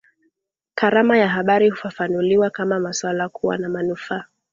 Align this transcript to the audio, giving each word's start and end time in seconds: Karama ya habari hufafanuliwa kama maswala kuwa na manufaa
Karama 0.75 1.17
ya 1.17 1.27
habari 1.27 1.69
hufafanuliwa 1.69 2.49
kama 2.49 2.79
maswala 2.79 3.29
kuwa 3.29 3.57
na 3.57 3.69
manufaa 3.69 4.25